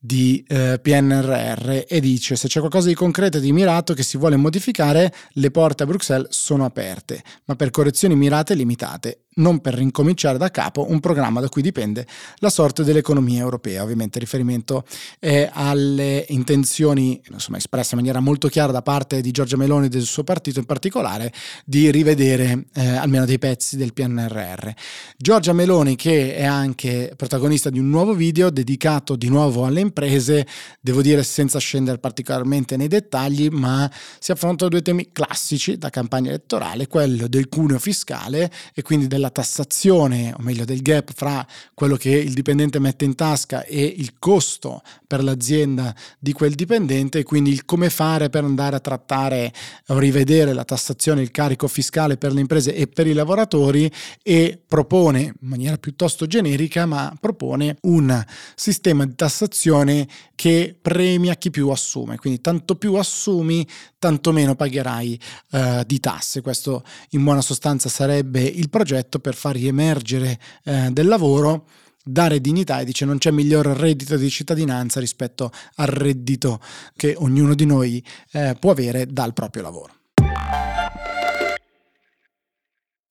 di 0.00 0.44
eh, 0.46 0.78
PNRR 0.80 1.84
e 1.88 2.00
dice 2.00 2.36
se 2.36 2.46
c'è 2.46 2.60
qualcosa 2.60 2.86
di 2.86 2.94
concreto 2.94 3.38
e 3.38 3.40
di 3.40 3.50
mirato 3.52 3.94
che 3.94 4.04
si 4.04 4.16
vuole 4.16 4.36
modificare, 4.38 5.14
le 5.32 5.50
porte 5.50 5.82
a 5.82 5.86
Bruxelles 5.86 6.30
sono 6.30 6.64
aperte, 6.64 7.22
ma 7.44 7.56
per 7.56 7.70
correzioni 7.70 8.16
mirate 8.16 8.54
limitate 8.54 9.24
non 9.38 9.60
per 9.60 9.74
rincominciare 9.74 10.38
da 10.38 10.50
capo 10.50 10.86
un 10.90 11.00
programma 11.00 11.40
da 11.40 11.48
cui 11.48 11.62
dipende 11.62 12.06
la 12.36 12.50
sorte 12.50 12.84
dell'economia 12.84 13.40
europea. 13.40 13.82
Ovviamente 13.82 14.18
riferimento 14.18 14.84
è 15.18 15.50
alle 15.52 16.24
intenzioni 16.28 17.20
insomma, 17.30 17.58
espresse 17.58 17.90
in 17.94 17.98
maniera 17.98 18.20
molto 18.20 18.48
chiara 18.48 18.72
da 18.72 18.82
parte 18.82 19.20
di 19.20 19.30
Giorgia 19.30 19.56
Meloni 19.56 19.86
e 19.86 19.88
del 19.88 20.02
suo 20.02 20.24
partito 20.24 20.58
in 20.58 20.64
particolare 20.64 21.32
di 21.64 21.90
rivedere 21.90 22.66
eh, 22.74 22.96
almeno 22.96 23.24
dei 23.24 23.38
pezzi 23.38 23.76
del 23.76 23.92
PNRR. 23.92 24.68
Giorgia 25.16 25.52
Meloni 25.52 25.96
che 25.96 26.34
è 26.34 26.44
anche 26.44 27.12
protagonista 27.16 27.70
di 27.70 27.78
un 27.78 27.88
nuovo 27.88 28.14
video 28.14 28.50
dedicato 28.50 29.16
di 29.16 29.28
nuovo 29.28 29.64
alle 29.64 29.80
imprese, 29.80 30.46
devo 30.80 31.02
dire 31.02 31.22
senza 31.22 31.58
scendere 31.58 31.98
particolarmente 31.98 32.76
nei 32.76 32.88
dettagli, 32.88 33.48
ma 33.48 33.90
si 34.18 34.32
affrontano 34.32 34.70
due 34.70 34.82
temi 34.82 35.10
classici 35.12 35.78
da 35.78 35.90
campagna 35.90 36.28
elettorale, 36.28 36.86
quello 36.86 37.28
del 37.28 37.48
cuneo 37.48 37.78
fiscale 37.78 38.50
e 38.74 38.82
quindi 38.82 39.06
della 39.06 39.27
della 39.28 39.30
tassazione, 39.30 40.34
o 40.36 40.42
meglio 40.42 40.64
del 40.64 40.82
gap 40.82 41.12
fra 41.14 41.46
quello 41.74 41.96
che 41.96 42.10
il 42.10 42.32
dipendente 42.32 42.78
mette 42.78 43.04
in 43.04 43.14
tasca 43.14 43.64
e 43.64 43.82
il 43.82 44.14
costo 44.18 44.82
per 45.06 45.22
l'azienda 45.22 45.94
di 46.18 46.32
quel 46.32 46.54
dipendente, 46.54 47.20
e 47.20 47.22
quindi 47.22 47.50
il 47.50 47.64
come 47.64 47.90
fare 47.90 48.30
per 48.30 48.44
andare 48.44 48.76
a 48.76 48.80
trattare 48.80 49.52
o 49.88 49.98
rivedere 49.98 50.52
la 50.52 50.64
tassazione, 50.64 51.22
il 51.22 51.30
carico 51.30 51.68
fiscale 51.68 52.16
per 52.16 52.32
le 52.32 52.40
imprese 52.40 52.74
e 52.74 52.86
per 52.86 53.06
i 53.06 53.12
lavoratori 53.12 53.90
e 54.22 54.60
propone 54.66 55.20
in 55.20 55.48
maniera 55.48 55.76
piuttosto 55.76 56.26
generica, 56.26 56.86
ma 56.86 57.14
propone 57.20 57.76
un 57.82 58.24
sistema 58.54 59.04
di 59.04 59.14
tassazione 59.14 60.08
che 60.34 60.76
premia 60.80 61.34
chi 61.34 61.50
più 61.50 61.68
assume, 61.68 62.16
quindi 62.16 62.40
tanto 62.40 62.76
più 62.76 62.94
assumi, 62.94 63.66
tanto 63.98 64.32
meno 64.32 64.54
pagherai 64.54 65.20
uh, 65.50 65.82
di 65.84 65.98
tasse. 65.98 66.40
Questo 66.40 66.84
in 67.10 67.24
buona 67.24 67.40
sostanza 67.40 67.88
sarebbe 67.88 68.42
il 68.42 68.70
progetto 68.70 69.17
per 69.20 69.34
far 69.34 69.54
riemergere 69.54 70.38
uh, 70.64 70.90
del 70.90 71.06
lavoro 71.06 71.66
dare 72.10 72.40
dignità 72.40 72.80
e 72.80 72.84
dice 72.86 73.04
non 73.04 73.18
c'è 73.18 73.30
miglior 73.30 73.66
reddito 73.66 74.16
di 74.16 74.30
cittadinanza 74.30 74.98
rispetto 74.98 75.52
al 75.76 75.88
reddito 75.88 76.60
che 76.96 77.14
ognuno 77.18 77.54
di 77.54 77.66
noi 77.66 78.02
eh, 78.32 78.56
può 78.58 78.70
avere 78.70 79.06
dal 79.06 79.34
proprio 79.34 79.62
lavoro. 79.62 79.92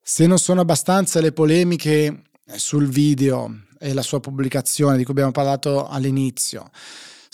Se 0.02 0.26
non 0.26 0.40
sono 0.40 0.62
abbastanza 0.62 1.20
le 1.20 1.32
polemiche 1.32 2.24
sul 2.56 2.88
video 2.88 3.66
e 3.78 3.94
la 3.94 4.02
sua 4.02 4.20
pubblicazione 4.20 4.98
di 4.98 5.04
cui 5.04 5.12
abbiamo 5.12 5.32
parlato 5.32 5.88
all'inizio, 5.88 6.72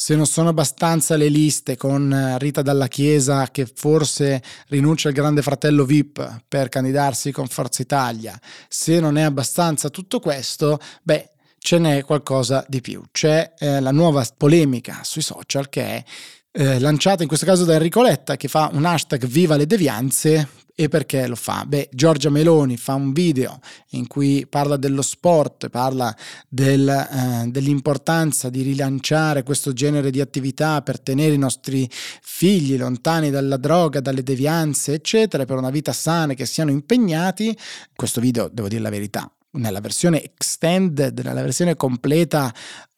se 0.03 0.17
non 0.17 0.25
sono 0.25 0.49
abbastanza 0.49 1.15
le 1.15 1.29
liste 1.29 1.77
con 1.77 2.11
eh, 2.11 2.37
Rita 2.37 2.61
Dalla 2.61 2.89
Chiesa 2.89 3.47
che 3.49 3.65
forse 3.65 4.43
rinuncia 4.67 5.07
al 5.07 5.13
grande 5.13 5.41
fratello 5.41 5.85
VIP 5.85 6.41
per 6.45 6.67
candidarsi 6.67 7.31
con 7.31 7.47
Forza 7.47 7.81
Italia, 7.83 8.37
se 8.67 8.99
non 8.99 9.17
è 9.17 9.21
abbastanza 9.21 9.87
tutto 9.87 10.19
questo, 10.19 10.77
beh, 11.03 11.29
ce 11.57 11.77
n'è 11.77 12.03
qualcosa 12.03 12.65
di 12.67 12.81
più. 12.81 13.01
C'è 13.13 13.53
eh, 13.57 13.79
la 13.79 13.93
nuova 13.93 14.27
polemica 14.35 14.99
sui 15.03 15.21
social 15.21 15.69
che 15.69 15.81
è 15.85 16.03
eh, 16.51 16.79
lanciata 16.81 17.21
in 17.21 17.29
questo 17.29 17.45
caso 17.45 17.63
da 17.63 17.75
Enrico 17.75 18.01
Letta 18.01 18.35
che 18.35 18.49
fa 18.49 18.71
un 18.73 18.83
hashtag 18.83 19.25
Viva 19.25 19.55
le 19.55 19.65
devianze 19.65 20.62
e 20.75 20.89
perché 20.89 21.27
lo 21.27 21.35
fa? 21.35 21.65
Beh, 21.67 21.89
Giorgia 21.91 22.29
Meloni 22.29 22.77
fa 22.77 22.95
un 22.95 23.13
video 23.13 23.59
in 23.89 24.07
cui 24.07 24.47
parla 24.47 24.75
dello 24.75 25.03
sport, 25.03 25.69
parla 25.69 26.15
del, 26.49 26.87
eh, 26.89 27.47
dell'importanza 27.49 28.49
di 28.49 28.63
rilanciare 28.63 29.43
questo 29.43 29.71
genere 29.71 30.09
di 30.09 30.19
attività 30.19 30.81
per 30.81 30.99
tenere 30.99 31.35
i 31.35 31.37
nostri 31.37 31.87
figli 31.91 32.75
lontani 32.77 33.29
dalla 33.29 33.57
droga, 33.57 33.99
dalle 33.99 34.23
devianze, 34.23 34.93
eccetera, 34.93 35.45
per 35.45 35.57
una 35.57 35.69
vita 35.69 35.93
sana, 35.93 36.33
che 36.33 36.47
siano 36.47 36.71
impegnati. 36.71 37.55
Questo 37.95 38.19
video, 38.19 38.49
devo 38.51 38.67
dire 38.67 38.81
la 38.81 38.89
verità, 38.89 39.31
nella 39.51 39.79
versione 39.79 40.23
extended, 40.23 41.19
nella 41.19 41.43
versione 41.43 41.75
completa 41.75 42.51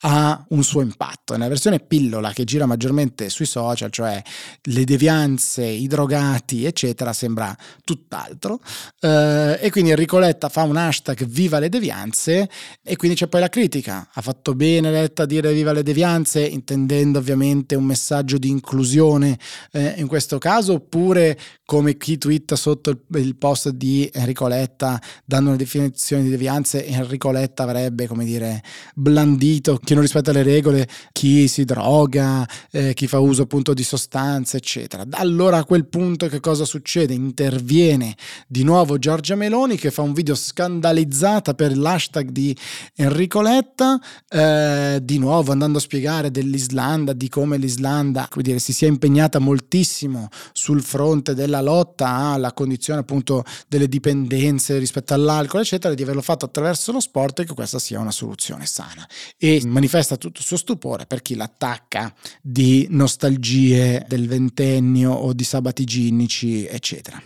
ha 0.07 0.45
un 0.49 0.63
suo 0.63 0.81
impatto. 0.81 1.33
Nella 1.33 1.47
versione 1.47 1.79
pillola 1.79 2.31
che 2.31 2.43
gira 2.43 2.67
maggiormente 2.67 3.29
sui 3.29 3.47
social, 3.47 3.89
cioè 3.89 4.21
le 4.61 4.83
devianze, 4.83 5.65
i 5.65 5.87
drogati, 5.87 6.63
eccetera, 6.65 7.11
sembra 7.11 7.55
tutt'altro. 7.83 8.59
Eh, 8.99 9.57
e 9.59 9.71
quindi 9.71 9.89
Enrico 9.89 10.19
Letta 10.19 10.49
fa 10.49 10.61
un 10.61 10.77
hashtag 10.77 11.25
viva 11.25 11.57
le 11.57 11.69
devianze 11.69 12.47
e 12.83 12.95
quindi 12.97 13.17
c'è 13.17 13.27
poi 13.27 13.41
la 13.41 13.49
critica. 13.49 14.07
Ha 14.13 14.21
fatto 14.21 14.53
bene 14.53 14.91
Letta 14.91 15.23
a 15.23 15.25
dire 15.25 15.51
viva 15.53 15.71
le 15.71 15.81
devianze, 15.81 16.45
intendendo 16.45 17.17
ovviamente 17.17 17.73
un 17.73 17.85
messaggio 17.85 18.37
di 18.37 18.49
inclusione 18.49 19.39
eh, 19.71 19.95
in 19.97 20.05
questo 20.05 20.37
caso, 20.37 20.73
oppure 20.73 21.35
come 21.65 21.97
chi 21.97 22.19
twitta 22.19 22.55
sotto 22.55 22.91
il, 22.91 23.35
post 23.37 23.69
di 23.69 24.07
Enrico 24.13 24.47
Letta 24.47 25.01
dando 25.25 25.49
una 25.49 25.57
definizione 25.57 26.21
di 26.21 26.29
devianze, 26.29 26.85
Enrico 26.85 27.31
Letta 27.31 27.63
avrebbe, 27.63 28.05
come 28.05 28.23
dire, 28.23 28.61
blandito, 28.93 29.77
chiedo 29.77 29.94
non 29.95 30.03
rispetta 30.03 30.31
le 30.31 30.43
regole, 30.43 30.87
chi 31.11 31.47
si 31.47 31.63
droga, 31.65 32.47
eh, 32.71 32.93
chi 32.93 33.07
fa 33.07 33.19
uso 33.19 33.43
appunto 33.43 33.73
di 33.73 33.83
sostanze, 33.83 34.57
eccetera. 34.57 35.03
Allora 35.11 35.57
a 35.57 35.63
quel 35.63 35.87
punto 35.87 36.27
che 36.27 36.39
cosa 36.39 36.65
succede? 36.65 37.13
Interviene 37.13 38.15
di 38.47 38.63
nuovo 38.63 38.99
Giorgia 38.99 39.35
Meloni 39.35 39.77
che 39.77 39.91
fa 39.91 40.01
un 40.01 40.13
video 40.13 40.35
scandalizzata 40.35 41.53
per 41.53 41.75
l'hashtag 41.75 42.29
di 42.29 42.55
Enrico 42.95 43.41
Letta, 43.41 43.99
eh, 44.29 44.99
di 45.01 45.17
nuovo 45.17 45.51
andando 45.51 45.77
a 45.77 45.81
spiegare 45.81 46.29
dell'Islanda, 46.29 47.13
di 47.13 47.29
come 47.29 47.57
l'Islanda 47.57 48.27
come 48.29 48.43
dire, 48.43 48.59
si 48.59 48.73
sia 48.73 48.87
impegnata 48.87 49.39
moltissimo 49.39 50.29
sul 50.51 50.83
fronte 50.83 51.33
della 51.33 51.61
lotta 51.61 52.07
alla 52.09 52.51
condizione 52.53 52.99
appunto 52.99 53.43
delle 53.67 53.87
dipendenze 53.87 54.77
rispetto 54.77 55.13
all'alcol, 55.13 55.61
eccetera, 55.61 55.93
di 55.93 56.03
averlo 56.03 56.21
fatto 56.21 56.45
attraverso 56.45 56.91
lo 56.91 56.99
sport 56.99 57.39
e 57.39 57.45
che 57.45 57.53
questa 57.53 57.79
sia 57.79 57.99
una 57.99 58.11
soluzione 58.11 58.65
sana. 58.65 59.07
E 59.37 59.61
manifesta 59.85 60.17
tutto 60.17 60.39
il 60.39 60.45
suo 60.45 60.57
stupore 60.57 61.05
per 61.05 61.21
chi 61.21 61.35
l'attacca 61.35 62.13
di 62.41 62.87
nostalgie 62.89 64.03
del 64.07 64.27
ventennio 64.27 65.11
o 65.11 65.31
di 65.33 65.43
sabati 65.43 65.83
ginnici, 65.83 66.65
eccetera. 66.65 67.21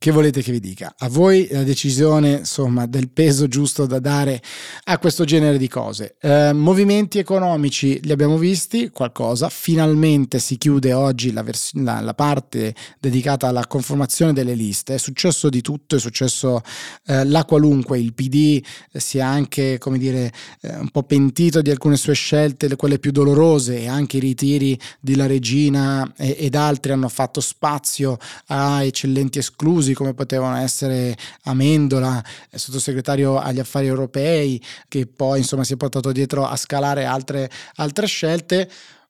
Che 0.00 0.12
volete 0.12 0.42
che 0.42 0.52
vi 0.52 0.60
dica? 0.60 0.94
A 0.96 1.08
voi 1.08 1.48
la 1.50 1.64
decisione, 1.64 2.34
insomma, 2.34 2.86
del 2.86 3.10
peso 3.10 3.48
giusto 3.48 3.84
da 3.84 3.98
dare 3.98 4.40
a 4.84 4.96
questo 4.96 5.24
genere 5.24 5.58
di 5.58 5.66
cose. 5.66 6.14
Eh, 6.20 6.52
movimenti 6.52 7.18
economici 7.18 7.98
li 8.04 8.12
abbiamo 8.12 8.38
visti, 8.38 8.90
qualcosa. 8.90 9.48
Finalmente 9.48 10.38
si 10.38 10.56
chiude 10.56 10.92
oggi 10.92 11.32
la, 11.32 11.42
vers- 11.42 11.72
la, 11.74 11.98
la, 11.98 12.14
parte 12.14 12.76
dedicata 13.00 13.48
alla 13.48 13.66
conformazione 13.66 14.32
delle 14.32 14.54
liste. 14.54 14.94
È 14.94 14.98
successo 14.98 15.48
di 15.48 15.62
tutto, 15.62 15.96
è 15.96 15.98
successo 15.98 16.62
eh, 17.06 17.24
la 17.24 17.44
qualunque. 17.44 17.98
Il 17.98 18.14
PD 18.14 18.62
si 18.92 19.18
è 19.18 19.22
anche, 19.22 19.78
come 19.78 19.98
dire, 19.98 20.32
eh, 20.60 20.76
un 20.76 20.90
po' 20.90 21.02
pentito 21.02 21.60
di 21.60 21.72
alcune 21.72 21.96
sue 21.96 22.14
scelte, 22.14 22.76
quelle 22.76 23.00
più 23.00 23.10
dolorose, 23.10 23.80
e 23.80 23.88
anche 23.88 24.18
i 24.18 24.20
ritiri 24.20 24.78
di 25.00 25.16
La 25.16 25.26
Regina 25.26 26.08
e, 26.16 26.36
ed 26.38 26.54
altri 26.54 26.92
hanno 26.92 27.08
fatto 27.08 27.40
spazio 27.40 28.16
a 28.46 28.84
eccellenti 28.84 29.40
esclusi 29.40 29.86
famosi 29.88 29.94
come 29.94 30.14
potevano 30.14 30.56
essere 30.56 31.16
Amendola, 31.44 32.22
sottosegretario 32.50 33.38
agli 33.38 33.60
affari 33.60 33.86
europei, 33.86 34.62
che 34.88 35.06
poi 35.06 35.38
insomma 35.38 35.64
si 35.64 35.74
è 35.74 35.76
portato 35.76 36.12
dietro 36.12 36.46
a 36.46 36.56
scalare 36.56 37.04
altre, 37.04 37.50
altre 37.76 38.06
scelte. 38.06 38.68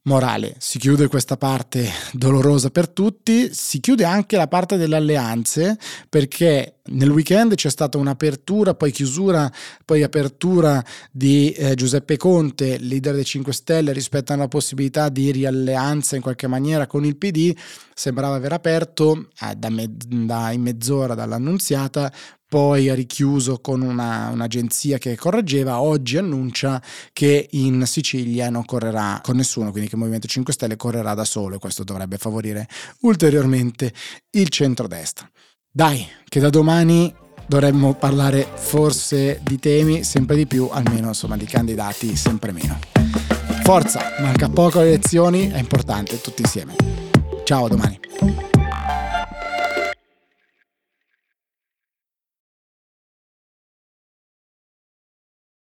Morale, 0.09 0.55
si 0.57 0.79
chiude 0.79 1.07
questa 1.07 1.37
parte 1.37 1.87
dolorosa 2.13 2.71
per 2.71 2.89
tutti, 2.89 3.53
si 3.53 3.79
chiude 3.79 4.05
anche 4.05 4.39
la 4.39 4.49
parte 4.49 4.79
delle 4.79 4.97
alleanze 4.97 5.79
perché 6.09 6.79
nel 6.91 7.11
weekend 7.11 7.55
c'è 7.55 7.69
stata 7.69 7.99
un'apertura, 7.99 8.75
poi 8.75 8.91
chiusura, 8.91 9.53
poi 9.85 10.03
apertura 10.03 10.83
di 11.11 11.51
eh, 11.51 11.75
Giuseppe 11.75 12.17
Conte, 12.17 12.79
leader 12.79 13.15
dei 13.15 13.25
5 13.25 13.53
Stelle, 13.53 13.93
rispetto 13.93 14.33
alla 14.33 14.49
possibilità 14.49 15.11
di 15.11 15.31
rialleanza 15.31 16.17
in 16.17 16.23
qualche 16.23 16.47
maniera 16.47 16.87
con 16.87 17.05
il 17.05 17.17
PD. 17.17 17.55
Sembrava 17.93 18.37
aver 18.37 18.53
aperto 18.53 19.29
eh, 19.43 19.55
da, 19.57 19.69
me- 19.69 19.91
da 19.95 20.53
in 20.53 20.63
mezz'ora 20.63 21.15
dall'annunziata, 21.15 22.11
poi 22.49 22.89
ha 22.89 22.95
richiuso 22.95 23.61
con 23.61 23.83
una, 23.83 24.31
un'agenzia 24.33 24.97
che 24.97 25.17
correggeva, 25.17 25.83
oggi 25.83 26.17
annuncia 26.17 26.83
che 27.13 27.47
in 27.53 27.85
Sicilia 27.87 28.49
non 28.49 28.65
correrà 28.65 29.21
con 29.23 29.37
nessuno, 29.37 29.71
quindi 29.71 29.89
che 29.89 29.95
il 29.95 30.01
Movimento 30.01 30.27
5 30.27 30.53
Stelle 30.53 30.77
correrà 30.77 31.13
da 31.13 31.25
solo 31.25 31.57
e 31.57 31.59
questo 31.59 31.85
dovrebbe 31.85 32.17
favorire 32.17 32.67
ulteriormente 33.01 33.93
il 34.31 34.49
centrodestra. 34.49 35.31
Dai, 35.71 36.07
che 36.27 36.41
da 36.41 36.49
domani 36.49 37.15
dovremmo 37.47 37.95
parlare 37.95 38.47
forse 38.55 39.41
di 39.43 39.59
temi 39.59 40.03
sempre 40.03 40.35
di 40.35 40.47
più, 40.47 40.69
almeno 40.71 41.09
insomma 41.09 41.37
di 41.37 41.45
candidati 41.45 42.17
sempre 42.17 42.53
meno. 42.53 42.79
Forza, 43.63 44.01
manca 44.21 44.49
poco 44.49 44.79
alle 44.79 44.89
elezioni, 44.89 45.51
è 45.51 45.59
importante 45.59 46.19
tutti 46.23 46.41
insieme. 46.41 46.75
Ciao 47.45 47.67
a 47.67 47.69
domani. 47.69 48.01